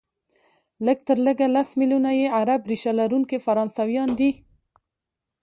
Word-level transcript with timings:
لږ 0.85 0.97
تر 1.07 1.17
لږه 1.25 1.47
لس 1.55 1.69
ملیونه 1.79 2.11
یې 2.19 2.27
عرب 2.39 2.61
ریشه 2.69 2.91
لرونکي 2.99 3.37
فرانسویان 3.45 4.09
دي، 4.19 4.31